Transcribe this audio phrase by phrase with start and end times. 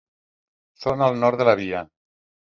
[0.85, 1.83] Són al nord de la Via.